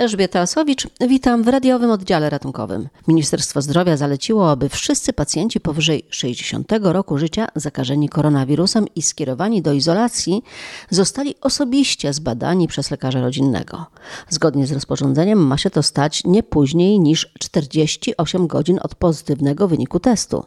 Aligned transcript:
Elżbieta 0.00 0.40
Asowicz, 0.40 0.86
witam 1.00 1.42
w 1.42 1.48
radiowym 1.48 1.90
oddziale 1.90 2.30
ratunkowym. 2.30 2.88
Ministerstwo 3.08 3.62
Zdrowia 3.62 3.96
zaleciło, 3.96 4.50
aby 4.50 4.68
wszyscy 4.68 5.12
pacjenci 5.12 5.60
powyżej 5.60 6.06
60 6.10 6.72
roku 6.82 7.18
życia 7.18 7.48
zakażeni 7.54 8.08
koronawirusem 8.08 8.86
i 8.94 9.02
skierowani 9.02 9.62
do 9.62 9.72
izolacji 9.72 10.42
zostali 10.90 11.34
osobiście 11.40 12.12
zbadani 12.12 12.68
przez 12.68 12.90
lekarza 12.90 13.20
rodzinnego. 13.20 13.86
Zgodnie 14.28 14.66
z 14.66 14.72
rozporządzeniem 14.72 15.46
ma 15.46 15.58
się 15.58 15.70
to 15.70 15.82
stać 15.82 16.24
nie 16.24 16.42
później 16.42 17.00
niż 17.00 17.32
48 17.38 18.46
godzin 18.46 18.78
od 18.82 18.94
pozytywnego 18.94 19.68
wyniku 19.68 20.00
testu. 20.00 20.44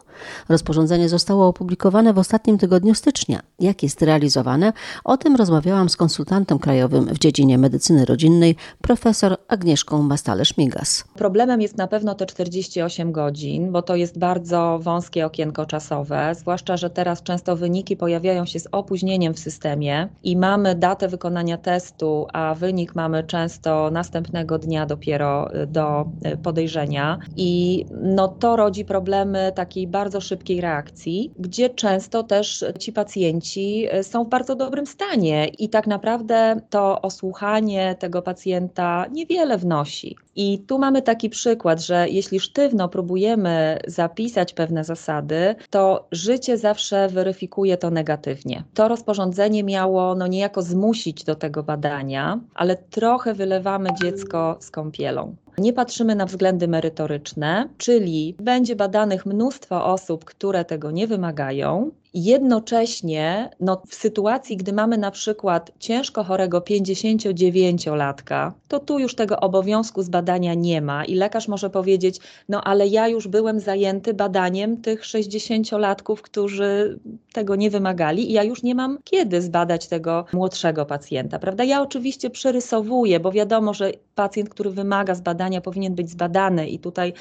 Rozporządzenie 0.48 1.08
zostało 1.08 1.48
opublikowane 1.48 2.12
w 2.12 2.18
ostatnim 2.18 2.58
tygodniu 2.58 2.94
stycznia. 2.94 3.42
Jak 3.60 3.82
jest 3.82 4.02
realizowane? 4.02 4.72
O 5.04 5.16
tym 5.16 5.36
rozmawiałam 5.36 5.88
z 5.88 5.96
konsultantem 5.96 6.58
krajowym 6.58 7.04
w 7.04 7.18
dziedzinie 7.18 7.58
medycyny 7.58 8.04
rodzinnej, 8.04 8.56
profesor 8.80 9.43
Agnieszką 9.48 10.08
Bastale-Szmigas. 10.08 11.04
Problemem 11.14 11.60
jest 11.60 11.76
na 11.76 11.86
pewno 11.86 12.14
te 12.14 12.26
48 12.26 13.12
godzin, 13.12 13.72
bo 13.72 13.82
to 13.82 13.96
jest 13.96 14.18
bardzo 14.18 14.78
wąskie 14.82 15.26
okienko 15.26 15.66
czasowe, 15.66 16.34
zwłaszcza, 16.34 16.76
że 16.76 16.90
teraz 16.90 17.22
często 17.22 17.56
wyniki 17.56 17.96
pojawiają 17.96 18.46
się 18.46 18.60
z 18.60 18.68
opóźnieniem 18.72 19.34
w 19.34 19.38
systemie 19.38 20.08
i 20.22 20.36
mamy 20.36 20.74
datę 20.74 21.08
wykonania 21.08 21.58
testu, 21.58 22.26
a 22.32 22.54
wynik 22.54 22.94
mamy 22.94 23.24
często 23.24 23.90
następnego 23.90 24.58
dnia 24.58 24.86
dopiero 24.86 25.54
y, 25.62 25.66
do 25.66 26.04
y, 26.26 26.36
podejrzenia 26.36 27.18
i 27.36 27.84
no 28.02 28.28
to 28.28 28.56
rodzi 28.56 28.84
problemy 28.84 29.52
takiej 29.54 29.86
bardzo 29.86 30.20
szybkiej 30.20 30.60
reakcji, 30.60 31.32
gdzie 31.38 31.70
często 31.70 32.22
też 32.22 32.64
ci 32.78 32.92
pacjenci 32.92 33.86
y, 33.94 34.04
są 34.04 34.24
w 34.24 34.28
bardzo 34.28 34.54
dobrym 34.54 34.86
stanie 34.86 35.46
i 35.46 35.68
tak 35.68 35.86
naprawdę 35.86 36.60
to 36.70 37.02
osłuchanie 37.02 37.94
tego 37.98 38.22
pacjenta 38.22 39.06
nie 39.12 39.26
niewiele 39.34 39.58
wnosi. 39.58 40.16
I 40.36 40.58
tu 40.58 40.78
mamy 40.78 41.02
taki 41.02 41.30
przykład, 41.30 41.80
że 41.80 42.08
jeśli 42.08 42.40
sztywno 42.40 42.88
próbujemy 42.88 43.78
zapisać 43.86 44.52
pewne 44.52 44.84
zasady, 44.84 45.54
to 45.70 46.06
życie 46.12 46.58
zawsze 46.58 47.08
weryfikuje 47.08 47.76
to 47.76 47.90
negatywnie. 47.90 48.64
To 48.74 48.88
rozporządzenie 48.88 49.64
miało 49.64 50.14
no 50.14 50.26
niejako 50.26 50.62
zmusić 50.62 51.24
do 51.24 51.34
tego 51.34 51.62
badania, 51.62 52.40
ale 52.54 52.76
trochę 52.76 53.34
wylewamy 53.34 53.88
dziecko 54.02 54.56
z 54.60 54.70
kąpielą. 54.70 55.36
Nie 55.58 55.72
patrzymy 55.72 56.14
na 56.14 56.26
względy 56.26 56.68
merytoryczne, 56.68 57.68
czyli 57.78 58.34
będzie 58.38 58.76
badanych 58.76 59.26
mnóstwo 59.26 59.86
osób, 59.86 60.24
które 60.24 60.64
tego 60.64 60.90
nie 60.90 61.06
wymagają, 61.06 61.90
Jednocześnie, 62.14 63.50
no, 63.60 63.82
w 63.88 63.94
sytuacji, 63.94 64.56
gdy 64.56 64.72
mamy 64.72 64.98
na 64.98 65.10
przykład 65.10 65.70
ciężko 65.78 66.24
chorego 66.24 66.60
59-latka, 66.60 68.52
to 68.68 68.80
tu 68.80 68.98
już 68.98 69.14
tego 69.14 69.40
obowiązku 69.40 70.02
zbadania 70.02 70.54
nie 70.54 70.82
ma 70.82 71.04
i 71.04 71.14
lekarz 71.14 71.48
może 71.48 71.70
powiedzieć: 71.70 72.20
No, 72.48 72.64
ale 72.64 72.86
ja 72.86 73.08
już 73.08 73.28
byłem 73.28 73.60
zajęty 73.60 74.14
badaniem 74.14 74.76
tych 74.76 75.02
60-latków, 75.02 76.16
którzy 76.16 76.98
tego 77.32 77.56
nie 77.56 77.70
wymagali, 77.70 78.30
i 78.30 78.32
ja 78.32 78.42
już 78.42 78.62
nie 78.62 78.74
mam 78.74 78.98
kiedy 79.04 79.42
zbadać 79.42 79.86
tego 79.86 80.24
młodszego 80.32 80.86
pacjenta, 80.86 81.38
prawda? 81.38 81.64
Ja 81.64 81.82
oczywiście 81.82 82.30
przerysowuję, 82.30 83.20
bo 83.20 83.32
wiadomo, 83.32 83.74
że 83.74 83.92
pacjent, 84.14 84.48
który 84.48 84.70
wymaga 84.70 85.14
zbadania, 85.14 85.60
powinien 85.60 85.94
być 85.94 86.10
zbadany, 86.10 86.68
i 86.68 86.78
tutaj 86.78 87.12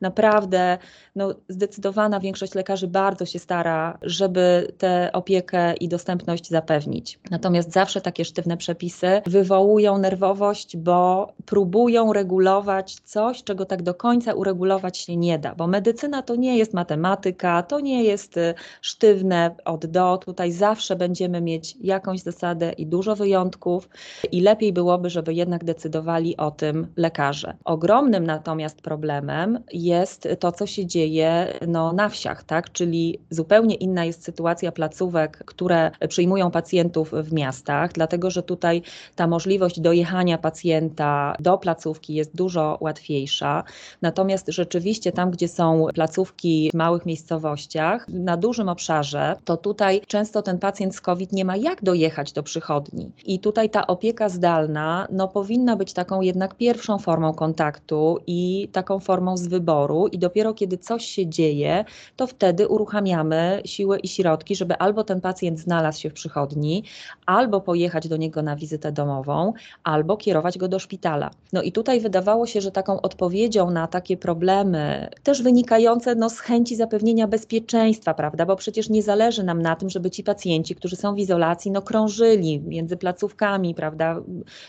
naprawdę 0.00 0.78
no, 1.16 1.34
zdecydowana 1.48 2.20
większość 2.20 2.54
lekarzy 2.54 2.88
bardzo 2.88 3.26
się 3.26 3.38
stara, 3.38 3.98
żeby 4.02 4.41
żeby 4.42 4.72
tę 4.78 5.10
opiekę 5.12 5.74
i 5.74 5.88
dostępność 5.88 6.48
zapewnić. 6.48 7.18
Natomiast 7.30 7.72
zawsze 7.72 8.00
takie 8.00 8.24
sztywne 8.24 8.56
przepisy 8.56 9.22
wywołują 9.26 9.98
nerwowość, 9.98 10.76
bo 10.76 11.32
próbują 11.46 12.12
regulować 12.12 12.96
coś, 13.04 13.42
czego 13.42 13.64
tak 13.64 13.82
do 13.82 13.94
końca 13.94 14.34
uregulować 14.34 14.98
się 14.98 15.16
nie 15.16 15.38
da, 15.38 15.54
bo 15.54 15.66
medycyna 15.66 16.22
to 16.22 16.36
nie 16.36 16.58
jest 16.58 16.74
matematyka, 16.74 17.62
to 17.62 17.80
nie 17.80 18.04
jest 18.04 18.36
y, 18.36 18.54
sztywne 18.80 19.54
od 19.64 19.86
do. 19.86 20.18
Tutaj 20.18 20.52
zawsze 20.52 20.96
będziemy 20.96 21.40
mieć 21.40 21.76
jakąś 21.80 22.20
zasadę 22.20 22.72
i 22.72 22.86
dużo 22.86 23.16
wyjątków, 23.16 23.88
i 24.32 24.40
lepiej 24.40 24.72
byłoby, 24.72 25.10
żeby 25.10 25.34
jednak 25.34 25.64
decydowali 25.64 26.36
o 26.36 26.50
tym 26.50 26.86
lekarze. 26.96 27.56
Ogromnym 27.64 28.26
natomiast 28.26 28.82
problemem 28.82 29.58
jest 29.72 30.28
to, 30.40 30.52
co 30.52 30.66
się 30.66 30.86
dzieje 30.86 31.46
no, 31.68 31.92
na 31.92 32.08
wsiach, 32.08 32.44
tak? 32.44 32.72
czyli 32.72 33.18
zupełnie 33.30 33.74
inna 33.74 34.04
jest 34.04 34.24
sytuacja 34.24 34.31
sytuacja 34.32 34.72
placówek, 34.72 35.42
które 35.46 35.90
przyjmują 36.08 36.50
pacjentów 36.50 37.12
w 37.12 37.32
miastach, 37.32 37.92
dlatego 37.92 38.30
że 38.30 38.42
tutaj 38.42 38.82
ta 39.16 39.26
możliwość 39.26 39.80
dojechania 39.80 40.38
pacjenta 40.38 41.36
do 41.40 41.58
placówki 41.58 42.14
jest 42.14 42.36
dużo 42.36 42.78
łatwiejsza. 42.80 43.64
Natomiast 44.02 44.46
rzeczywiście 44.48 45.12
tam, 45.12 45.30
gdzie 45.30 45.48
są 45.48 45.86
placówki 45.94 46.70
w 46.70 46.74
małych 46.74 47.06
miejscowościach, 47.06 48.08
na 48.08 48.36
dużym 48.36 48.68
obszarze, 48.68 49.36
to 49.44 49.56
tutaj 49.56 50.00
często 50.06 50.42
ten 50.42 50.58
pacjent 50.58 50.96
z 50.96 51.00
COVID 51.00 51.32
nie 51.32 51.44
ma 51.44 51.56
jak 51.56 51.84
dojechać 51.84 52.32
do 52.32 52.42
przychodni. 52.42 53.10
I 53.24 53.38
tutaj 53.38 53.70
ta 53.70 53.86
opieka 53.86 54.28
zdalna 54.28 55.06
no, 55.10 55.28
powinna 55.28 55.76
być 55.76 55.92
taką 55.92 56.20
jednak 56.20 56.54
pierwszą 56.54 56.98
formą 56.98 57.34
kontaktu 57.34 58.18
i 58.26 58.68
taką 58.72 59.00
formą 59.00 59.36
z 59.36 59.46
wyboru. 59.46 60.06
I 60.06 60.18
dopiero 60.18 60.54
kiedy 60.54 60.78
coś 60.78 61.04
się 61.04 61.26
dzieje, 61.26 61.84
to 62.16 62.26
wtedy 62.26 62.68
uruchamiamy 62.68 63.62
siłę 63.64 63.98
i 63.98 64.08
środki, 64.22 64.56
żeby 64.56 64.76
albo 64.76 65.04
ten 65.04 65.20
pacjent 65.20 65.58
znalazł 65.58 66.00
się 66.00 66.10
w 66.10 66.12
przychodni, 66.12 66.84
albo 67.26 67.60
pojechać 67.60 68.08
do 68.08 68.16
niego 68.16 68.42
na 68.42 68.56
wizytę 68.56 68.92
domową, 68.92 69.52
albo 69.84 70.16
kierować 70.16 70.58
go 70.58 70.68
do 70.68 70.78
szpitala. 70.78 71.30
No 71.52 71.62
i 71.62 71.72
tutaj 71.72 72.00
wydawało 72.00 72.46
się, 72.46 72.60
że 72.60 72.70
taką 72.70 73.00
odpowiedzią 73.00 73.70
na 73.70 73.86
takie 73.86 74.16
problemy, 74.16 75.08
też 75.22 75.42
wynikające 75.42 76.14
no, 76.14 76.30
z 76.30 76.38
chęci 76.38 76.76
zapewnienia 76.76 77.28
bezpieczeństwa, 77.28 78.14
prawda, 78.14 78.46
bo 78.46 78.56
przecież 78.56 78.88
nie 78.88 79.02
zależy 79.02 79.42
nam 79.42 79.62
na 79.62 79.76
tym, 79.76 79.90
żeby 79.90 80.10
ci 80.10 80.24
pacjenci, 80.24 80.74
którzy 80.74 80.96
są 80.96 81.14
w 81.14 81.18
izolacji, 81.18 81.70
no 81.70 81.82
krążyli 81.82 82.60
między 82.60 82.96
placówkami, 82.96 83.74
prawda, 83.74 84.20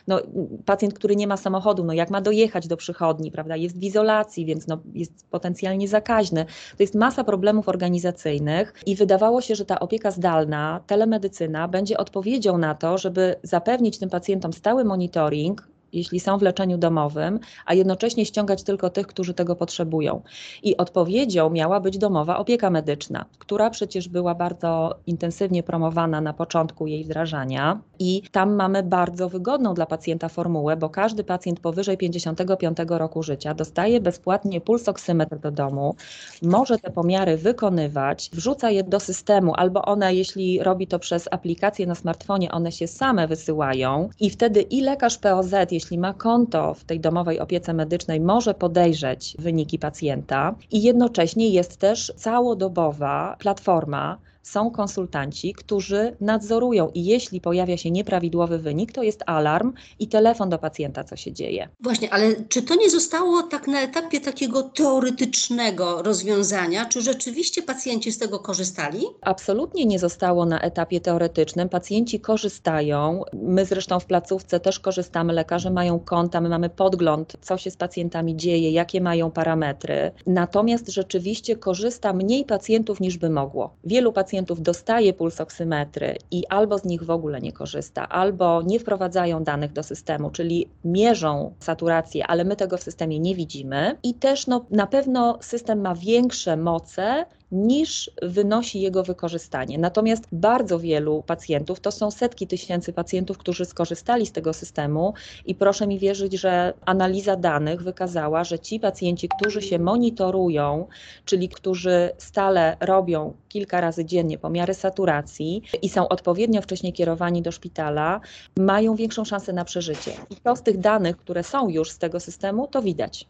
no, 0.07 0.19
pacjent, 0.65 0.93
który 0.93 1.15
nie 1.15 1.27
ma 1.27 1.37
samochodu, 1.37 1.83
no 1.83 1.93
jak 1.93 2.09
ma 2.09 2.21
dojechać 2.21 2.67
do 2.67 2.77
przychodni, 2.77 3.31
prawda, 3.31 3.55
jest 3.55 3.79
w 3.79 3.83
izolacji, 3.83 4.45
więc 4.45 4.67
no, 4.67 4.77
jest 4.93 5.29
potencjalnie 5.29 5.87
zakaźny. 5.87 6.45
To 6.77 6.83
jest 6.83 6.95
masa 6.95 7.23
problemów 7.23 7.69
organizacyjnych 7.69 8.73
i 8.85 8.95
wydawało 8.95 9.41
się, 9.43 9.55
że 9.55 9.65
ta 9.65 9.79
opieka 9.79 10.11
zdalna, 10.11 10.81
telemedycyna 10.87 11.67
będzie 11.67 11.97
odpowiedzią 11.97 12.57
na 12.57 12.75
to, 12.75 12.97
żeby 12.97 13.35
zapewnić 13.43 13.99
tym 13.99 14.09
pacjentom 14.09 14.53
stały 14.53 14.85
monitoring, 14.85 15.67
jeśli 15.93 16.19
są 16.19 16.37
w 16.37 16.41
leczeniu 16.41 16.77
domowym, 16.77 17.39
a 17.65 17.73
jednocześnie 17.73 18.25
ściągać 18.25 18.63
tylko 18.63 18.89
tych, 18.89 19.07
którzy 19.07 19.33
tego 19.33 19.55
potrzebują. 19.55 20.21
I 20.63 20.77
odpowiedzią 20.77 21.49
miała 21.49 21.79
być 21.79 21.97
domowa 21.97 22.37
opieka 22.37 22.69
medyczna, 22.69 23.25
która 23.39 23.69
przecież 23.69 24.09
była 24.09 24.35
bardzo 24.35 24.95
intensywnie 25.07 25.63
promowana 25.63 26.21
na 26.21 26.33
początku 26.33 26.87
jej 26.87 27.03
wdrażania. 27.03 27.79
I 27.99 28.21
tam 28.31 28.55
mamy 28.55 28.83
bardzo 28.83 29.29
wygodną 29.29 29.73
dla 29.73 29.85
pacjenta 29.85 30.29
formułę, 30.29 30.77
bo 30.77 30.89
każdy 30.89 31.23
pacjent 31.23 31.59
powyżej 31.59 31.97
55 31.97 32.77
roku 32.87 33.23
życia 33.23 33.53
dostaje 33.53 34.01
bezpłatnie 34.01 34.61
pulsoksymetr 34.61 35.39
do 35.39 35.51
domu, 35.51 35.95
może 36.41 36.79
te 36.79 36.91
pomiary 36.91 37.37
wykonywać, 37.37 38.29
wrzuca 38.33 38.69
je 38.69 38.83
do 38.83 38.99
systemu, 38.99 39.53
albo 39.55 39.81
one, 39.81 40.15
jeśli 40.15 40.63
robi 40.63 40.87
to 40.87 40.99
przez 40.99 41.27
aplikację 41.31 41.87
na 41.87 41.95
smartfonie, 41.95 42.51
one 42.51 42.71
się 42.71 42.87
same 42.87 43.27
wysyłają 43.27 44.09
i 44.19 44.29
wtedy 44.29 44.61
i 44.61 44.81
lekarz 44.81 45.17
POZ, 45.17 45.53
jeśli 45.71 45.82
ma 45.91 46.13
konto 46.13 46.73
w 46.73 46.83
tej 46.83 46.99
domowej 46.99 47.39
opiece 47.39 47.73
medycznej, 47.73 48.19
może 48.19 48.53
podejrzeć 48.53 49.35
wyniki 49.39 49.79
pacjenta. 49.79 50.55
I 50.71 50.81
jednocześnie 50.83 51.49
jest 51.49 51.77
też 51.77 52.13
całodobowa 52.15 53.35
platforma, 53.39 54.17
są 54.43 54.71
konsultanci, 54.71 55.53
którzy 55.53 56.17
nadzorują 56.21 56.89
i 56.93 57.05
jeśli 57.05 57.41
pojawia 57.41 57.77
się 57.77 57.91
nieprawidłowy 57.91 58.57
wynik, 58.57 58.91
to 58.91 59.03
jest 59.03 59.23
alarm 59.25 59.73
i 59.99 60.07
telefon 60.07 60.49
do 60.49 60.57
pacjenta, 60.57 61.03
co 61.03 61.15
się 61.15 61.31
dzieje. 61.31 61.69
Właśnie, 61.79 62.13
ale 62.13 62.35
czy 62.49 62.61
to 62.61 62.75
nie 62.75 62.89
zostało 62.89 63.43
tak 63.43 63.67
na 63.67 63.81
etapie 63.81 64.21
takiego 64.21 64.63
teoretycznego 64.63 66.01
rozwiązania? 66.01 66.85
Czy 66.85 67.01
rzeczywiście 67.01 67.61
pacjenci 67.61 68.11
z 68.11 68.17
tego 68.17 68.39
korzystali? 68.39 69.01
Absolutnie 69.21 69.85
nie 69.85 69.99
zostało 69.99 70.45
na 70.45 70.61
etapie 70.61 71.01
teoretycznym. 71.01 71.69
Pacjenci 71.69 72.19
korzystają. 72.19 73.23
My 73.33 73.65
zresztą 73.65 73.99
w 73.99 74.05
placówce 74.05 74.59
też 74.59 74.79
korzystamy. 74.79 75.33
Lekarze 75.33 75.71
mają 75.71 75.99
konta, 75.99 76.41
my 76.41 76.49
mamy 76.49 76.69
podgląd, 76.69 77.37
co 77.41 77.57
się 77.57 77.71
z 77.71 77.77
pacjentami 77.77 78.35
dzieje, 78.35 78.71
jakie 78.71 79.01
mają 79.01 79.31
parametry. 79.31 80.11
Natomiast 80.27 80.89
rzeczywiście 80.89 81.55
korzysta 81.55 82.13
mniej 82.13 82.45
pacjentów 82.45 82.99
niż 82.99 83.17
by 83.17 83.29
mogło. 83.29 83.75
Wielu 83.83 84.13
pacjentów 84.13 84.32
pacjentów 84.33 84.61
dostaje 84.61 85.13
pulsoksymetry 85.13 86.17
i 86.31 86.43
albo 86.49 86.77
z 86.77 86.85
nich 86.85 87.03
w 87.03 87.09
ogóle 87.09 87.41
nie 87.41 87.51
korzysta, 87.51 88.09
albo 88.09 88.61
nie 88.61 88.79
wprowadzają 88.79 89.43
danych 89.43 89.73
do 89.73 89.83
systemu, 89.83 90.31
czyli 90.31 90.69
mierzą 90.85 91.53
saturację, 91.59 92.27
ale 92.27 92.43
my 92.43 92.55
tego 92.55 92.77
w 92.77 92.83
systemie 92.83 93.19
nie 93.19 93.35
widzimy. 93.35 93.97
I 94.03 94.13
też 94.13 94.47
no, 94.47 94.65
na 94.71 94.87
pewno 94.87 95.37
system 95.41 95.81
ma 95.81 95.95
większe 95.95 96.57
moce 96.57 97.25
niż 97.53 98.11
wynosi 98.21 98.81
jego 98.81 99.03
wykorzystanie. 99.03 99.77
Natomiast 99.77 100.27
bardzo 100.31 100.79
wielu 100.79 101.23
pacjentów, 101.27 101.79
to 101.79 101.91
są 101.91 102.11
setki 102.11 102.47
tysięcy 102.47 102.93
pacjentów, 102.93 103.37
którzy 103.37 103.65
skorzystali 103.65 104.25
z 104.25 104.31
tego 104.31 104.53
systemu 104.53 105.13
i 105.45 105.55
proszę 105.55 105.87
mi 105.87 105.99
wierzyć, 105.99 106.33
że 106.33 106.73
analiza 106.85 107.35
danych 107.35 107.83
wykazała, 107.83 108.43
że 108.43 108.59
ci 108.59 108.79
pacjenci, 108.79 109.29
którzy 109.37 109.61
się 109.61 109.79
monitorują, 109.79 110.87
czyli 111.25 111.49
którzy 111.49 112.09
stale 112.17 112.77
robią 112.79 113.33
kilka 113.49 113.81
razy 113.81 114.05
dziennie 114.05 114.37
pomiary 114.37 114.73
saturacji 114.73 115.61
i 115.81 115.89
są 115.89 116.07
odpowiednio 116.07 116.61
wcześniej 116.61 116.93
kierowani 116.93 117.41
do 117.41 117.51
szpitala, 117.51 118.21
mają 118.59 118.95
większą 118.95 119.25
szansę 119.25 119.53
na 119.53 119.65
przeżycie. 119.65 120.11
I 120.29 120.35
to 120.35 120.55
z 120.55 120.61
tych 120.61 120.77
danych, 120.77 121.17
które 121.17 121.43
są 121.43 121.69
już 121.69 121.91
z 121.91 121.97
tego 121.97 122.19
systemu, 122.19 122.67
to 122.67 122.81
widać. 122.81 123.27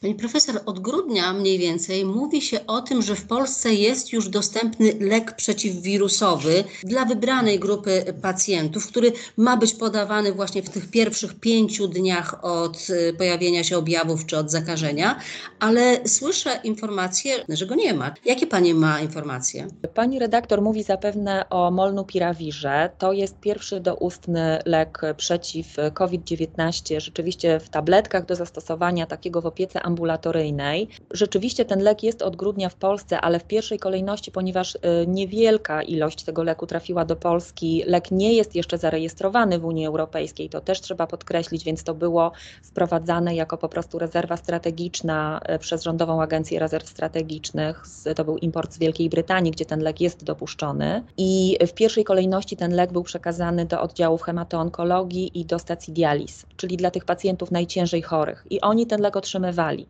Pani 0.00 0.14
profesor, 0.14 0.60
od 0.66 0.78
grudnia 0.80 1.32
mniej 1.32 1.58
więcej 1.58 2.04
mówi 2.04 2.42
się 2.42 2.66
o 2.66 2.80
tym, 2.80 3.02
że 3.02 3.16
w 3.16 3.24
Polsce 3.24 3.74
jest 3.74 4.12
już 4.12 4.28
dostępny 4.28 4.92
lek 5.00 5.36
przeciwwirusowy 5.36 6.64
dla 6.82 7.04
wybranej 7.04 7.58
grupy 7.58 8.14
pacjentów, 8.22 8.86
który 8.86 9.12
ma 9.36 9.56
być 9.56 9.74
podawany 9.74 10.32
właśnie 10.32 10.62
w 10.62 10.70
tych 10.70 10.90
pierwszych 10.90 11.40
pięciu 11.40 11.88
dniach 11.88 12.44
od 12.44 12.90
y, 12.90 13.14
pojawienia 13.18 13.64
się 13.64 13.78
objawów 13.78 14.26
czy 14.26 14.38
od 14.38 14.50
zakażenia, 14.50 15.20
ale 15.58 16.08
słyszę 16.08 16.60
informacje, 16.64 17.34
że 17.48 17.66
go 17.66 17.74
nie 17.74 17.94
ma. 17.94 18.14
Jakie 18.24 18.46
Pani 18.46 18.74
ma 18.74 19.00
informacje? 19.00 19.68
Pani 19.94 20.18
redaktor 20.18 20.62
mówi 20.62 20.82
zapewne 20.82 21.48
o 21.50 21.70
molnupirawirze. 21.70 22.90
To 22.98 23.12
jest 23.12 23.40
pierwszy 23.40 23.80
doustny 23.80 24.58
lek 24.64 25.00
przeciw 25.16 25.76
COVID-19, 25.94 27.00
rzeczywiście 27.00 27.60
w 27.60 27.68
tabletkach 27.68 28.26
do 28.26 28.36
zastosowania 28.36 29.06
takiego 29.06 29.40
w 29.40 29.46
opiece 29.46 29.59
ambulatoryjnej. 29.82 30.88
Rzeczywiście 31.10 31.64
ten 31.64 31.80
lek 31.80 32.02
jest 32.02 32.22
od 32.22 32.36
grudnia 32.36 32.68
w 32.68 32.74
Polsce, 32.74 33.20
ale 33.20 33.40
w 33.40 33.44
pierwszej 33.44 33.78
kolejności, 33.78 34.30
ponieważ 34.30 34.74
y, 34.74 34.78
niewielka 35.06 35.82
ilość 35.82 36.22
tego 36.22 36.42
leku 36.42 36.66
trafiła 36.66 37.04
do 37.04 37.16
Polski, 37.16 37.82
lek 37.86 38.10
nie 38.10 38.32
jest 38.32 38.54
jeszcze 38.54 38.78
zarejestrowany 38.78 39.58
w 39.58 39.64
Unii 39.64 39.86
Europejskiej, 39.86 40.48
to 40.48 40.60
też 40.60 40.80
trzeba 40.80 41.06
podkreślić, 41.06 41.64
więc 41.64 41.84
to 41.84 41.94
było 41.94 42.32
wprowadzane 42.62 43.34
jako 43.34 43.58
po 43.58 43.68
prostu 43.68 43.98
rezerwa 43.98 44.36
strategiczna 44.36 45.40
y, 45.54 45.58
przez 45.58 45.82
Rządową 45.82 46.22
Agencję 46.22 46.58
Rezerw 46.58 46.88
Strategicznych. 46.88 47.82
To 48.16 48.24
był 48.24 48.38
import 48.38 48.72
z 48.72 48.78
Wielkiej 48.78 49.08
Brytanii, 49.10 49.52
gdzie 49.52 49.64
ten 49.64 49.80
lek 49.80 50.00
jest 50.00 50.24
dopuszczony. 50.24 51.02
I 51.16 51.56
w 51.66 51.72
pierwszej 51.72 52.04
kolejności 52.04 52.56
ten 52.56 52.74
lek 52.74 52.92
był 52.92 53.02
przekazany 53.02 53.66
do 53.66 53.80
oddziałów 53.80 54.22
hematoonkologii 54.22 55.40
i 55.40 55.44
do 55.44 55.58
stacji 55.58 55.92
dializ, 55.92 56.46
czyli 56.56 56.76
dla 56.76 56.90
tych 56.90 57.04
pacjentów 57.04 57.50
najciężej 57.50 58.02
chorych. 58.02 58.46
I 58.50 58.60
oni 58.60 58.86
ten 58.86 59.00
lek 59.00 59.16
otrzymywali 59.16 59.49
otrzymywali. 59.50 59.86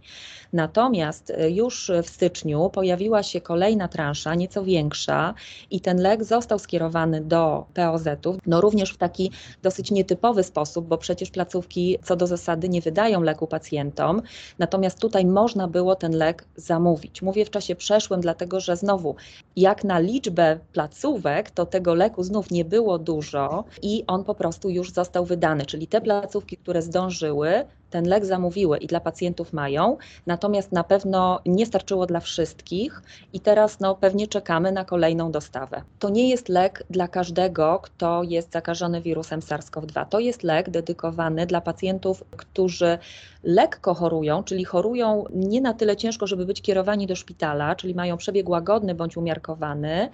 Natomiast 0.53 1.31
e, 1.31 1.51
już 1.51 1.91
w 2.03 2.09
styczniu 2.09 2.71
pojawiła 2.71 3.23
się 3.23 3.41
kolejna 3.41 3.89
transza, 3.89 4.35
nieco 4.35 4.65
większa, 4.65 5.35
i 5.71 5.81
ten 5.81 5.99
lek 5.99 6.25
został 6.25 6.59
skierowany 6.59 7.21
do 7.21 7.67
POZ-ów, 7.75 8.37
no 8.47 8.61
również 8.61 8.91
w 8.91 8.97
taki 8.97 9.31
dosyć 9.62 9.91
nietypowy 9.91 10.43
sposób, 10.43 10.87
bo 10.87 10.99
przecież 10.99 11.31
placówki 11.31 11.99
co 12.05 12.17
do 12.17 12.27
zasady 12.27 12.69
nie 12.69 12.81
wydają 12.81 13.23
leku 13.23 13.47
pacjentom, 13.47 14.23
natomiast 14.59 14.99
tutaj 14.99 15.27
można 15.27 15.69
było 15.69 15.95
ten 15.95 16.13
lek 16.13 16.45
zamówić. 16.56 17.23
Mówię 17.23 17.45
w 17.45 17.51
czasie 17.51 17.75
przeszłym, 17.75 18.21
dlatego 18.21 18.61
że 18.61 18.77
znowu, 18.77 19.17
jak 19.56 19.85
na 19.85 19.99
liczbę 19.99 20.59
placówek, 20.73 21.51
to 21.51 21.67
tego 21.67 21.95
leku 21.95 22.23
znów 22.23 22.51
nie 22.51 22.65
było 22.65 22.99
dużo 22.99 23.65
i 23.83 24.05
on 24.06 24.25
po 24.25 24.35
prostu 24.35 24.71
już 24.71 24.93
został 24.93 25.25
wydany, 25.25 25.67
czyli 25.67 25.87
te 25.87 26.01
placówki, 26.01 26.56
które 26.56 26.83
zdążyły, 26.83 27.65
ten 27.91 28.09
lek 28.09 28.27
zamówiły 28.27 28.79
i 28.79 28.87
dla 28.87 29.01
pacjentów 29.01 29.53
mają, 29.53 29.97
natomiast 30.27 30.73
na 30.73 30.85
pewno 30.85 31.41
nie 31.47 31.67
starczyło 31.67 32.07
dla 32.07 32.21
wszystkich 32.21 33.03
i 33.33 33.41
teraz 33.41 33.81
no, 33.81 33.95
pewnie 33.95 34.27
czekamy 34.27 34.73
na 34.73 34.85
kolejną 34.85 35.31
dostawę. 35.33 35.83
To 35.99 36.11
nie 36.11 36.29
jest 36.29 36.49
lek 36.49 36.85
dla 36.91 37.09
każdego, 37.09 37.81
kto 37.83 38.23
jest 38.23 38.53
zakażony 38.53 39.03
wirusem 39.03 39.41
SARS-CoV-2. 39.41 40.07
To 40.07 40.21
jest 40.21 40.43
lek 40.43 40.71
dedykowany 40.71 41.47
dla 41.47 41.61
pacjentów, 41.61 42.25
którzy 42.37 42.99
lekko 43.43 43.95
chorują, 43.95 44.43
czyli 44.43 44.65
chorują 44.65 45.25
nie 45.35 45.61
na 45.61 45.75
tyle 45.75 45.97
ciężko, 45.97 46.27
żeby 46.27 46.47
być 46.47 46.63
kierowani 46.63 47.07
do 47.07 47.17
szpitala, 47.17 47.75
czyli 47.77 47.95
mają 47.95 48.17
przebieg 48.17 48.49
łagodny 48.49 48.95
bądź 48.95 49.17
umiarkowany, 49.17 50.11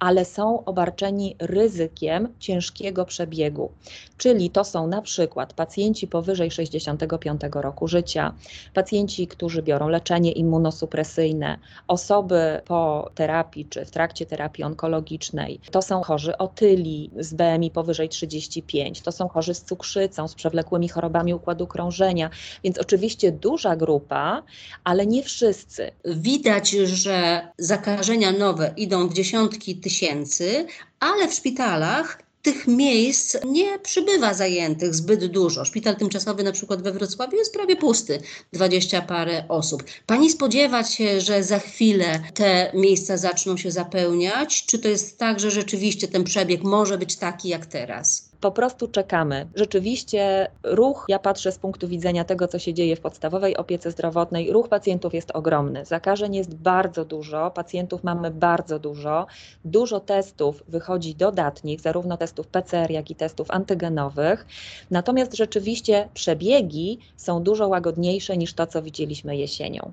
ale 0.00 0.24
są 0.24 0.64
obarczeni 0.64 1.36
ryzykiem 1.38 2.28
ciężkiego 2.38 3.04
przebiegu. 3.04 3.70
Czyli 4.16 4.50
to 4.50 4.64
są 4.64 4.86
na 4.86 5.02
przykład 5.02 5.52
pacjenci 5.52 6.06
powyżej 6.06 6.50
65 6.50 7.40
roku 7.52 7.88
życia, 7.88 8.34
pacjenci, 8.74 9.26
którzy 9.26 9.62
biorą 9.62 9.88
leczenie 9.88 10.32
immunosupresyjne, 10.32 11.58
osoby 11.88 12.60
po 12.64 13.10
terapii 13.14 13.64
czy 13.64 13.84
w 13.84 13.90
trakcie 13.90 14.26
terapii 14.26 14.64
onkologicznej, 14.64 15.60
to 15.70 15.82
są 15.82 16.02
chorzy 16.02 16.38
otyli 16.38 17.10
z 17.18 17.34
BMI 17.34 17.70
powyżej 17.70 18.08
35, 18.08 19.00
to 19.00 19.12
są 19.12 19.28
chorzy 19.28 19.54
z 19.54 19.62
cukrzycą, 19.62 20.28
z 20.28 20.34
przewlekłymi 20.34 20.88
chorobami 20.88 21.34
układu 21.34 21.66
krążenia, 21.66 22.30
więc 22.64 22.69
oczywiście 22.78 23.32
duża 23.32 23.76
grupa, 23.76 24.42
ale 24.84 25.06
nie 25.06 25.22
wszyscy. 25.22 25.90
Widać, 26.04 26.70
że 26.70 27.48
zakażenia 27.58 28.32
nowe 28.32 28.74
idą 28.76 29.08
w 29.08 29.14
dziesiątki 29.14 29.76
tysięcy, 29.76 30.66
ale 31.00 31.28
w 31.28 31.34
szpitalach 31.34 32.22
tych 32.42 32.66
miejsc 32.68 33.36
nie 33.44 33.78
przybywa 33.78 34.34
zajętych 34.34 34.94
zbyt 34.94 35.26
dużo. 35.26 35.64
Szpital 35.64 35.96
tymczasowy 35.96 36.42
na 36.42 36.52
przykład 36.52 36.82
we 36.82 36.92
Wrocławiu 36.92 37.36
jest 37.36 37.54
prawie 37.54 37.76
pusty, 37.76 38.20
dwadzieścia 38.52 39.02
parę 39.02 39.44
osób. 39.48 39.84
Pani 40.06 40.30
spodziewa 40.30 40.84
się, 40.84 41.20
że 41.20 41.42
za 41.42 41.58
chwilę 41.58 42.20
te 42.34 42.70
miejsca 42.74 43.16
zaczną 43.16 43.56
się 43.56 43.70
zapełniać? 43.70 44.66
Czy 44.66 44.78
to 44.78 44.88
jest 44.88 45.18
tak, 45.18 45.40
że 45.40 45.50
rzeczywiście 45.50 46.08
ten 46.08 46.24
przebieg 46.24 46.62
może 46.62 46.98
być 46.98 47.16
taki 47.16 47.48
jak 47.48 47.66
teraz? 47.66 48.29
Po 48.40 48.50
prostu 48.50 48.88
czekamy. 48.88 49.48
Rzeczywiście 49.54 50.50
ruch, 50.62 51.04
ja 51.08 51.18
patrzę 51.18 51.52
z 51.52 51.58
punktu 51.58 51.88
widzenia 51.88 52.24
tego, 52.24 52.48
co 52.48 52.58
się 52.58 52.74
dzieje 52.74 52.96
w 52.96 53.00
podstawowej 53.00 53.56
opiece 53.56 53.90
zdrowotnej, 53.90 54.52
ruch 54.52 54.68
pacjentów 54.68 55.14
jest 55.14 55.30
ogromny. 55.30 55.84
Zakażeń 55.84 56.34
jest 56.34 56.54
bardzo 56.54 57.04
dużo, 57.04 57.50
pacjentów 57.50 58.04
mamy 58.04 58.30
bardzo 58.30 58.78
dużo. 58.78 59.26
Dużo 59.64 60.00
testów 60.00 60.62
wychodzi 60.68 61.14
dodatnich, 61.14 61.80
zarówno 61.80 62.16
testów 62.16 62.46
PCR, 62.46 62.90
jak 62.90 63.10
i 63.10 63.14
testów 63.14 63.50
antygenowych. 63.50 64.46
Natomiast 64.90 65.36
rzeczywiście 65.36 66.08
przebiegi 66.14 66.98
są 67.16 67.42
dużo 67.42 67.68
łagodniejsze 67.68 68.36
niż 68.36 68.54
to, 68.54 68.66
co 68.66 68.82
widzieliśmy 68.82 69.36
jesienią. 69.36 69.92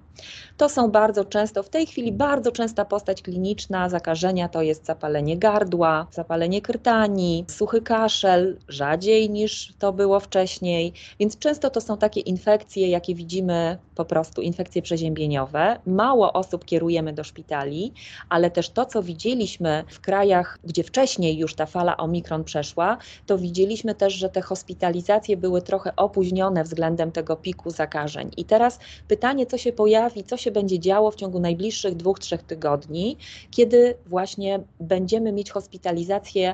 To 0.57 0.69
są 0.69 0.91
bardzo 0.91 1.25
często, 1.25 1.63
w 1.63 1.69
tej 1.69 1.85
chwili 1.85 2.11
bardzo 2.11 2.51
częsta 2.51 2.85
postać 2.85 3.21
kliniczna 3.21 3.89
zakażenia 3.89 4.49
to 4.49 4.61
jest 4.61 4.85
zapalenie 4.85 5.37
gardła, 5.37 6.07
zapalenie 6.11 6.61
krtani, 6.61 7.45
suchy 7.47 7.81
kaszel, 7.81 8.36
rzadziej 8.67 9.29
niż 9.29 9.73
to 9.79 9.93
było 9.93 10.19
wcześniej, 10.19 10.93
więc 11.19 11.39
często 11.39 11.69
to 11.69 11.81
są 11.81 11.97
takie 11.97 12.19
infekcje, 12.19 12.87
jakie 12.87 13.15
widzimy 13.15 13.77
po 13.95 14.05
prostu, 14.05 14.41
infekcje 14.41 14.81
przeziębieniowe. 14.81 15.79
Mało 15.85 16.33
osób 16.33 16.65
kierujemy 16.65 17.13
do 17.13 17.23
szpitali, 17.23 17.93
ale 18.29 18.51
też 18.51 18.69
to, 18.69 18.85
co 18.85 19.03
widzieliśmy 19.03 19.83
w 19.89 19.99
krajach, 19.99 20.59
gdzie 20.63 20.83
wcześniej 20.83 21.37
już 21.37 21.55
ta 21.55 21.65
fala 21.65 21.97
omikron 21.97 22.43
przeszła, 22.43 22.97
to 23.25 23.37
widzieliśmy 23.37 23.95
też, 23.95 24.13
że 24.13 24.29
te 24.29 24.41
hospitalizacje 24.41 25.37
były 25.37 25.61
trochę 25.61 25.95
opóźnione 25.95 26.63
względem 26.63 27.11
tego 27.11 27.35
piku 27.35 27.69
zakażeń. 27.69 28.31
I 28.37 28.45
teraz 28.45 28.79
pytanie, 29.07 29.45
co 29.45 29.57
się 29.57 29.73
pojawi, 29.73 30.23
co 30.23 30.37
się 30.37 30.51
będzie 30.51 30.79
działo 30.79 31.11
w 31.11 31.15
ciągu 31.15 31.39
najbliższych 31.39 31.95
dwóch, 31.95 32.19
trzech 32.19 32.43
tygodni, 32.43 33.17
kiedy 33.51 33.95
właśnie 34.05 34.59
będziemy 34.79 35.31
mieć 35.31 35.51
hospitalizację 35.51 36.53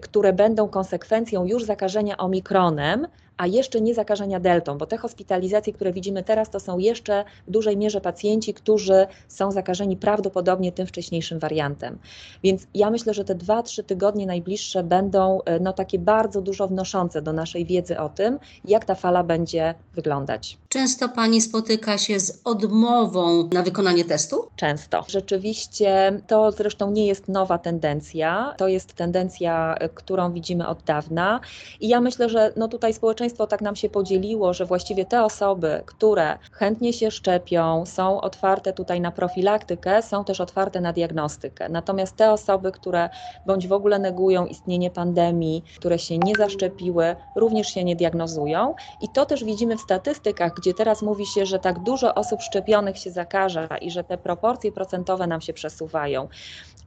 które 0.00 0.32
będą 0.32 0.68
konsekwencją 0.68 1.44
już 1.44 1.64
zakażenia 1.64 2.16
omikronem, 2.16 3.06
a 3.36 3.46
jeszcze 3.46 3.80
nie 3.80 3.94
zakażenia 3.94 4.40
deltą, 4.40 4.78
bo 4.78 4.86
te 4.86 4.96
hospitalizacje, 4.96 5.72
które 5.72 5.92
widzimy 5.92 6.22
teraz, 6.22 6.50
to 6.50 6.60
są 6.60 6.78
jeszcze 6.78 7.24
w 7.48 7.50
dużej 7.50 7.76
mierze 7.76 8.00
pacjenci, 8.00 8.54
którzy 8.54 9.06
są 9.28 9.52
zakażeni 9.52 9.96
prawdopodobnie 9.96 10.72
tym 10.72 10.86
wcześniejszym 10.86 11.38
wariantem. 11.38 11.98
Więc 12.42 12.66
ja 12.74 12.90
myślę, 12.90 13.14
że 13.14 13.24
te 13.24 13.34
2-3 13.34 13.84
tygodnie 13.84 14.26
najbliższe 14.26 14.82
będą 14.82 15.42
e, 15.44 15.60
no, 15.60 15.72
takie 15.72 15.98
bardzo 15.98 16.40
dużo 16.40 16.68
wnoszące 16.68 17.22
do 17.22 17.32
naszej 17.32 17.66
wiedzy 17.66 17.98
o 18.00 18.08
tym, 18.08 18.38
jak 18.64 18.84
ta 18.84 18.94
fala 18.94 19.24
będzie 19.24 19.74
wyglądać. 19.94 20.58
Często 20.68 21.08
Pani 21.08 21.40
spotyka 21.40 21.98
się 21.98 22.20
z 22.20 22.40
odmową 22.44 23.48
na 23.52 23.62
wykonanie 23.62 24.04
testu? 24.04 24.48
Często. 24.56 25.04
Rzeczywiście 25.08 26.20
to 26.26 26.52
zresztą 26.52 26.90
nie 26.90 27.06
jest 27.06 27.28
nowa 27.28 27.58
tendencja, 27.58 28.54
to 28.56 28.68
jest 28.68 28.92
tendencja, 28.92 29.74
e, 29.74 29.88
którą 29.88 30.32
widzimy 30.32 30.68
od 30.68 30.82
dawna 30.82 31.40
i 31.80 31.88
ja 31.88 32.00
myślę, 32.00 32.28
że 32.28 32.52
no 32.56 32.68
tutaj 32.68 32.94
społeczeństwo 32.94 33.21
społeczeństwo 33.22 33.46
tak 33.46 33.60
nam 33.60 33.76
się 33.76 33.88
podzieliło, 33.88 34.54
że 34.54 34.66
właściwie 34.66 35.04
te 35.04 35.24
osoby, 35.24 35.82
które 35.86 36.38
chętnie 36.52 36.92
się 36.92 37.10
szczepią, 37.10 37.86
są 37.86 38.20
otwarte 38.20 38.72
tutaj 38.72 39.00
na 39.00 39.10
profilaktykę, 39.10 40.02
są 40.02 40.24
też 40.24 40.40
otwarte 40.40 40.80
na 40.80 40.92
diagnostykę. 40.92 41.68
Natomiast 41.68 42.16
te 42.16 42.32
osoby, 42.32 42.72
które 42.72 43.10
bądź 43.46 43.68
w 43.68 43.72
ogóle 43.72 43.98
negują 43.98 44.46
istnienie 44.46 44.90
pandemii, 44.90 45.64
które 45.76 45.98
się 45.98 46.18
nie 46.18 46.34
zaszczepiły, 46.34 47.16
również 47.36 47.68
się 47.68 47.84
nie 47.84 47.96
diagnozują. 47.96 48.74
I 49.02 49.08
to 49.08 49.26
też 49.26 49.44
widzimy 49.44 49.76
w 49.76 49.80
statystykach, 49.80 50.54
gdzie 50.54 50.74
teraz 50.74 51.02
mówi 51.02 51.26
się, 51.26 51.46
że 51.46 51.58
tak 51.58 51.78
dużo 51.78 52.14
osób 52.14 52.42
szczepionych 52.42 52.98
się 52.98 53.10
zakaża 53.10 53.66
i 53.80 53.90
że 53.90 54.04
te 54.04 54.18
proporcje 54.18 54.72
procentowe 54.72 55.26
nam 55.26 55.40
się 55.40 55.52
przesuwają. 55.52 56.28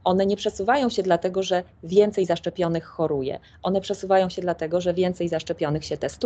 One 0.06 0.26
nie 0.26 0.36
przesuwają 0.36 0.88
się 0.88 1.02
dlatego, 1.02 1.42
że 1.42 1.62
więcej 1.82 2.26
zaszczepionych 2.26 2.84
choruje. 2.84 3.40
One 3.62 3.80
przesuwają 3.80 4.28
się 4.28 4.42
dlatego, 4.42 4.80
że 4.80 4.94
więcej 4.94 5.28
zaszczepionych 5.28 5.84
się 5.84 5.96
testuje. 5.96 6.25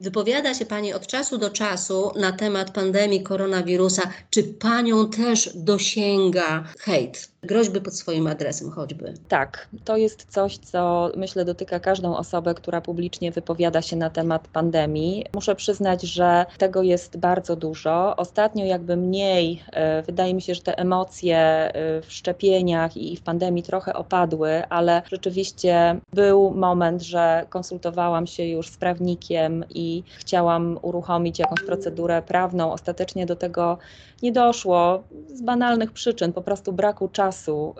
Wypowiada 0.00 0.54
się 0.54 0.66
Pani 0.66 0.92
od 0.92 1.06
czasu 1.06 1.38
do 1.38 1.50
czasu 1.50 2.10
na 2.16 2.32
temat 2.32 2.70
pandemii 2.70 3.22
koronawirusa. 3.22 4.02
Czy 4.30 4.42
Panią 4.42 5.10
też 5.10 5.50
dosięga 5.54 6.64
hejt, 6.78 7.30
groźby 7.42 7.80
pod 7.80 7.94
swoim 7.94 8.26
adresem 8.26 8.70
choćby? 8.70 9.14
Tak, 9.28 9.68
to 9.84 9.96
jest 9.96 10.26
coś, 10.28 10.58
co 10.58 11.10
myślę 11.16 11.44
dotyka 11.44 11.80
każdą 11.80 12.16
osobę, 12.16 12.54
która 12.54 12.80
publicznie 12.80 13.30
wypowiada 13.32 13.82
się 13.82 13.96
na 13.96 14.10
temat 14.10 14.48
pandemii. 14.48 15.26
Muszę 15.34 15.54
przyznać, 15.54 16.02
że 16.02 16.46
tego 16.58 16.82
jest 16.82 17.16
bardzo 17.16 17.56
dużo. 17.56 18.16
Ostatnio 18.16 18.64
jakby 18.64 18.96
mniej, 18.96 19.62
e, 19.72 20.02
wydaje 20.02 20.34
mi 20.34 20.42
się, 20.42 20.54
że 20.54 20.60
te 20.60 20.78
emocje 20.78 21.38
e, 21.38 21.72
w 22.02 22.12
szczepieniach 22.12 22.96
i 22.96 23.16
w 23.16 23.22
pandemii 23.22 23.62
trochę 23.62 23.94
opadły, 23.94 24.66
ale 24.68 25.02
rzeczywiście 25.12 26.00
był 26.12 26.50
moment, 26.50 27.02
że 27.02 27.46
konsultowałam 27.50 28.26
się 28.26 28.44
już 28.44 28.68
z 28.68 28.76
prawnikiem 28.76 29.64
i 29.74 30.02
chciałam 30.18 30.78
uruchomić 30.82 31.38
jakąś 31.38 31.60
procedurę 31.60 32.22
prawną. 32.22 32.72
Ostatecznie 32.72 33.26
do 33.26 33.36
tego 33.36 33.78
nie 34.22 34.32
doszło 34.32 35.02
z 35.34 35.42
banalnych 35.42 35.92
przyczyn, 35.92 36.32
po 36.32 36.42
prostu 36.42 36.72
braku 36.72 37.08
czasu. 37.08 37.25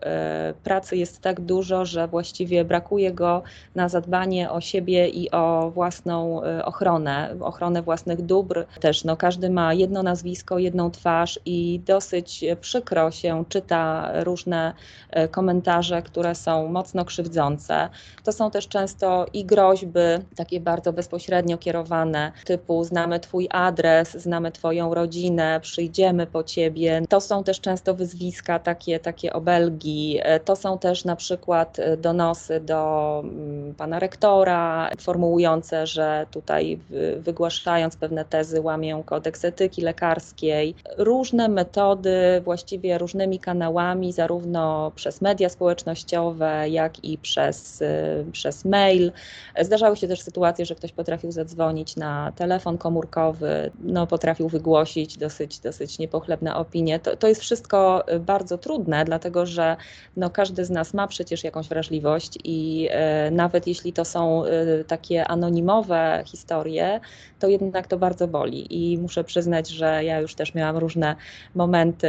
E, 0.03 0.55
pracy 0.65 0.97
jest 0.97 1.21
tak 1.21 1.41
dużo, 1.41 1.85
że 1.85 2.09
właściwie 2.09 2.65
brakuje 2.65 3.13
go 3.13 3.43
na 3.75 3.89
zadbanie 3.89 4.51
o 4.51 4.61
siebie 4.61 5.09
i 5.09 5.31
o 5.31 5.71
własną 5.75 6.43
e, 6.43 6.65
ochronę, 6.65 7.37
ochronę 7.41 7.83
własnych 7.83 8.23
dóbr. 8.23 8.67
Też 8.81 9.05
no, 9.05 9.17
każdy 9.17 9.51
ma 9.51 9.75
jedno 9.75 10.03
nazwisko, 10.03 10.59
jedną 10.59 10.91
twarz 10.91 11.41
i 11.45 11.81
dosyć 11.87 12.45
przykro 12.61 13.11
się 13.11 13.45
czyta 13.49 14.11
różne 14.25 14.73
e, 15.11 15.29
komentarze, 15.29 16.03
które 16.03 16.35
są 16.35 16.69
mocno 16.69 17.05
krzywdzące. 17.05 17.89
To 18.25 18.33
są 18.33 18.51
też 18.51 18.69
często 18.69 19.27
i 19.33 19.45
groźby, 19.45 20.01
takie 20.37 20.61
bardzo 20.61 20.93
bezpośrednio 20.93 21.59
kierowane, 21.59 22.33
typu 22.45 22.85
znamy 22.85 23.21
Twój 23.21 23.49
adres, 23.51 24.13
znamy 24.13 24.53
Twoją 24.53 24.95
rodzinę, 24.95 25.61
przyjdziemy 25.63 26.27
po 26.27 26.43
ciebie. 26.43 27.03
To 27.09 27.21
są 27.21 27.45
też 27.45 27.61
często 27.61 27.95
wyzwiska, 27.95 28.59
takie, 28.59 29.01
takie 29.01 29.33
obelgi. 29.37 30.19
E, 30.23 30.41
to 30.41 30.57
są 30.57 30.79
też 30.79 31.05
na 31.05 31.17
przykład 31.17 31.79
e, 31.79 31.97
donosy 31.97 32.61
do 32.61 33.21
mm, 33.25 33.75
pana 33.75 33.99
rektora, 33.99 34.91
formułujące, 35.01 35.87
że 35.87 36.27
tutaj 36.31 36.79
wygłaszając 37.17 37.97
pewne 37.97 38.25
tezy 38.25 38.61
łamią 38.61 39.03
kodeks 39.03 39.45
etyki 39.45 39.83
lekarskiej. 39.83 40.75
Różne 40.99 41.49
metody, 41.49 42.41
właściwie 42.45 42.99
różnymi 42.99 43.39
kanałami, 43.39 44.13
zarówno 44.13 44.93
przez 44.95 45.21
media 45.21 45.49
społecznościowe, 45.49 46.69
jak 46.69 47.05
i 47.05 47.19
przez, 47.19 47.83
e, 47.83 48.25
przez 48.33 48.65
mail. 48.65 49.13
Zdarzały 49.61 49.97
się 49.97 50.09
też 50.09 50.21
sytuacje, 50.21 50.67
że 50.67 50.75
ktoś 50.75 50.93
potrafił 50.93 51.33
zadzwonić 51.33 51.97
na 51.97 52.33
telefon 52.37 52.79
komórkowy, 52.79 53.71
no, 53.81 54.07
potrafił 54.07 54.49
wygłosić 54.49 55.19
dosyć, 55.19 55.59
dosyć 55.59 55.99
niepochlebne 55.99 56.27
pochlebne 56.27 56.57
opinie. 56.57 56.99
To, 56.99 57.17
to 57.17 57.29
jest 57.29 57.41
wszystko 57.41 58.05
bardzo 58.21 58.59
trudne, 58.59 59.05
dlatego 59.05 59.26
że 59.45 59.77
no, 60.17 60.31
każdy 60.31 60.65
z 60.65 60.71
nas 60.71 60.95
ma 60.95 61.07
przecież 61.07 61.45
jakąś 61.45 61.69
wrażliwość 61.69 62.39
i 62.45 62.89
e, 62.91 63.31
nawet 63.31 63.67
jeśli 63.67 63.93
to 63.93 64.05
są 64.05 64.45
e, 64.45 64.85
takie 64.85 65.29
anonimowe 65.29 66.23
historie, 66.27 67.01
to 67.39 67.49
jednak 67.49 67.87
to 67.87 67.99
bardzo 67.99 68.29
boli. 68.29 68.93
I 68.93 68.99
muszę 68.99 69.25
przyznać, 69.25 69.69
że 69.69 70.05
ja 70.05 70.21
już 70.21 70.35
też 70.35 70.55
miałam 70.55 70.77
różne 70.77 71.17
momenty 71.55 72.09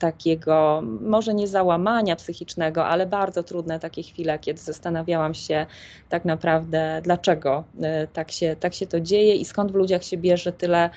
takiego, 0.00 0.82
może 1.00 1.34
nie 1.34 1.48
załamania 1.48 2.16
psychicznego, 2.16 2.86
ale 2.86 3.06
bardzo 3.06 3.42
trudne 3.42 3.80
takie 3.80 4.02
chwile, 4.02 4.38
kiedy 4.38 4.60
zastanawiałam 4.60 5.34
się 5.34 5.66
tak 6.08 6.24
naprawdę, 6.24 7.00
dlaczego 7.04 7.64
tak 8.12 8.30
się, 8.30 8.56
tak 8.60 8.74
się 8.74 8.86
to 8.86 9.00
dzieje 9.00 9.34
i 9.34 9.44
skąd 9.44 9.72
w 9.72 9.74
ludziach 9.74 10.04
się 10.04 10.16
bierze 10.16 10.52
tyle, 10.52 10.90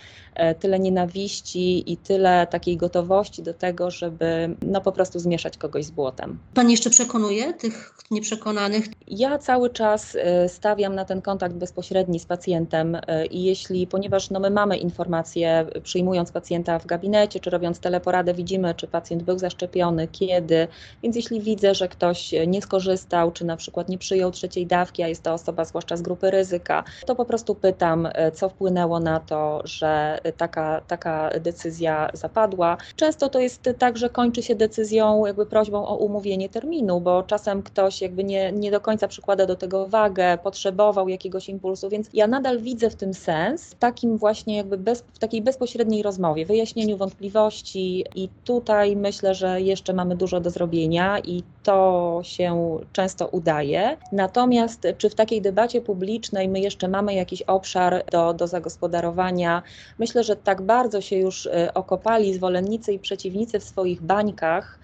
tyle 0.60 0.80
nienawiści 0.80 1.92
i 1.92 1.98
tyle 1.98 2.48
takiej 2.48 2.78
gotowości 2.78 3.44
do 3.44 3.54
tego, 3.54 3.92
żeby 3.92 4.56
no 4.62 4.82
po 4.82 4.92
prostu 4.92 5.20
zmieszać 5.20 5.43
kogoś 5.58 5.86
z 5.86 5.92
błotem. 5.92 6.40
Pan 6.54 6.70
jeszcze 6.70 6.90
przekonuje 6.90 7.54
tych 7.54 7.94
nieprzekonanych? 8.12 8.86
Ja 9.08 9.38
cały 9.38 9.70
czas 9.70 10.16
y, 10.16 10.20
stawiam 10.48 10.96
na 10.96 11.06
ten 11.06 11.22
kontakt 11.22 11.56
bezpośredni 11.56 12.20
z 12.20 12.26
pacjentem 12.26 12.96
y, 12.96 13.02
i 13.26 13.44
jeśli, 13.44 13.88
ponieważ 13.88 14.30
no 14.30 14.40
my 14.40 14.50
mamy 14.50 14.78
informacje, 14.78 15.66
przyjmując 15.84 16.32
pacjenta 16.32 16.80
w 16.80 16.86
gabinecie, 16.86 17.40
czy 17.40 17.50
robiąc 17.50 17.80
teleporadę, 17.80 18.34
widzimy, 18.34 18.76
czy 18.76 18.88
pacjent 18.88 19.24
był 19.24 19.40
zaszczepiony, 19.40 20.08
kiedy, 20.08 20.68
więc 21.04 21.16
jeśli 21.16 21.42
widzę, 21.42 21.76
że 21.76 21.88
ktoś 21.88 22.34
nie 22.48 22.62
skorzystał, 22.62 23.32
czy 23.32 23.46
na 23.46 23.58
przykład 23.58 23.90
nie 23.90 23.98
przyjął 23.98 24.32
trzeciej 24.32 24.68
dawki, 24.68 25.04
a 25.04 25.08
jest 25.08 25.24
to 25.24 25.34
osoba 25.34 25.66
zwłaszcza 25.66 25.98
z 25.98 26.02
grupy 26.02 26.32
ryzyka, 26.32 26.84
to 27.06 27.16
po 27.16 27.26
prostu 27.26 27.56
pytam, 27.56 28.06
y, 28.06 28.12
co 28.34 28.50
wpłynęło 28.50 29.00
na 29.00 29.20
to, 29.20 29.62
że 29.64 30.20
taka, 30.38 30.82
taka 30.88 31.30
decyzja 31.40 32.10
zapadła. 32.14 32.78
Często 32.96 33.30
to 33.30 33.40
jest 33.40 33.70
tak, 33.80 33.98
że 33.98 34.10
kończy 34.10 34.44
się 34.44 34.56
decyzją, 34.56 35.26
jakby 35.34 35.46
prośbą 35.46 35.88
o 35.88 35.96
umówienie 35.96 36.50
terminu, 36.50 37.02
bo 37.02 37.24
czasem 37.24 37.64
ktoś 37.64 38.02
jakby 38.02 38.24
nie, 38.24 38.52
nie 38.52 38.72
do 38.72 38.82
końca 38.82 39.08
przykłada 39.08 39.46
do 39.46 39.56
tego 39.56 39.88
wagę, 39.88 40.38
potrzebował 40.38 41.10
jakiegoś 41.10 41.50
impulsu, 41.50 41.90
więc 41.90 42.10
ja 42.14 42.28
nadal 42.28 42.60
widzę 42.60 42.90
w 42.90 42.96
tym 42.96 43.14
sens, 43.14 43.70
w 43.70 43.76
takim 43.76 44.18
właśnie 44.18 44.58
jakby 44.58 44.78
bez, 44.78 45.04
w 45.14 45.20
takiej 45.20 45.42
bezpośredniej 45.42 46.04
rozmowie, 46.04 46.46
wyjaśnieniu 46.46 46.98
wątpliwości 46.98 48.06
i 48.16 48.30
tutaj 48.44 48.96
myślę, 48.96 49.36
że 49.36 49.62
jeszcze 49.62 49.94
mamy 49.94 50.16
dużo 50.16 50.40
do 50.40 50.50
zrobienia 50.50 51.20
i 51.20 51.44
to 51.64 52.20
się 52.24 52.80
często 52.94 53.28
udaje. 53.28 53.98
Natomiast 54.12 54.88
czy 54.98 55.10
w 55.10 55.16
takiej 55.16 55.42
debacie 55.42 55.82
publicznej 55.82 56.50
my 56.50 56.60
jeszcze 56.60 56.88
mamy 56.88 57.14
jakiś 57.14 57.42
obszar 57.42 58.04
do, 58.12 58.34
do 58.34 58.48
zagospodarowania? 58.48 59.64
Myślę, 60.00 60.24
że 60.24 60.36
tak 60.36 60.62
bardzo 60.62 61.02
się 61.02 61.16
już 61.16 61.46
y, 61.46 61.74
okopaliśmy 61.74 62.04
kopali 62.04 62.34
zwolennicy 62.34 62.94
i 62.94 63.00
przeciwnicy 63.00 63.60
w 63.60 63.64
swoich 63.64 64.02
bańkach, 64.02 64.80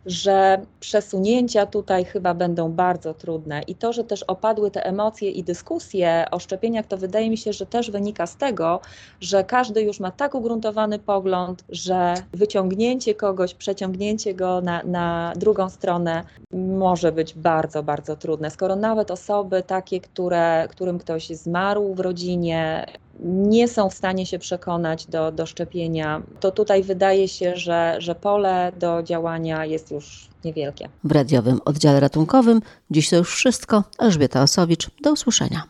przesunięcia 0.79 1.65
tutaj 1.65 2.05
chyba 2.05 2.33
będą 2.33 2.71
bardzo 2.71 3.13
trudne. 3.13 3.61
I 3.61 3.75
to, 3.75 3.93
że 3.93 4.03
też 4.03 4.23
opadły 4.23 4.71
te 4.71 4.85
emocje 4.85 5.29
i 5.29 5.43
dyskusje 5.43 6.25
o 6.31 6.39
szczepieniach, 6.39 6.85
to 6.85 6.97
wydaje 6.97 7.29
mi 7.29 7.37
się, 7.37 7.53
że 7.53 7.65
też 7.65 7.91
wynika 7.91 8.27
z 8.27 8.35
tego, 8.35 8.79
że 9.21 9.43
każdy 9.43 9.81
już 9.81 9.99
ma 9.99 10.11
tak 10.11 10.35
ugruntowany 10.35 10.99
pogląd, 10.99 11.63
że 11.69 12.13
wyciągnięcie 12.33 13.15
kogoś, 13.15 13.53
przeciągnięcie 13.53 14.33
go 14.33 14.61
na, 14.61 14.83
na 14.83 15.33
drugą 15.35 15.69
stronę 15.69 16.23
może 16.53 17.11
być 17.11 17.33
bardzo, 17.33 17.83
bardzo 17.83 18.15
trudne. 18.15 18.51
Skoro 18.51 18.75
nawet 18.75 19.11
osoby 19.11 19.63
takie, 19.63 20.01
które, 20.01 20.67
którym 20.69 20.99
ktoś 20.99 21.27
zmarł 21.27 21.93
w 21.93 21.99
rodzinie, 21.99 22.85
nie 23.23 23.67
są 23.67 23.89
w 23.89 23.93
stanie 23.93 24.25
się 24.25 24.39
przekonać 24.39 25.05
do, 25.05 25.31
do 25.31 25.45
szczepienia, 25.45 26.21
to 26.39 26.51
tutaj 26.51 26.83
wydaje 26.83 27.27
się, 27.27 27.55
że, 27.55 27.95
że 27.99 28.15
pole 28.15 28.71
do 28.79 29.03
działania 29.03 29.65
jest 29.65 29.91
już 29.91 30.29
niewielkie. 30.45 30.89
W 31.03 31.11
radiowym 31.11 31.59
oddziale 31.65 31.99
ratunkowym 31.99 32.61
dziś 32.91 33.09
to 33.09 33.15
już 33.15 33.35
wszystko. 33.35 33.83
Elżbieta 33.99 34.41
Osowicz, 34.41 34.89
do 35.03 35.11
usłyszenia. 35.11 35.63